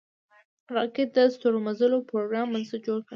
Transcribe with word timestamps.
راکټ 0.75 1.09
د 1.15 1.17
ستورمزلو 1.33 1.99
پروګرام 2.09 2.47
بنسټ 2.53 2.81
جوړ 2.87 2.99
کړ 3.05 3.09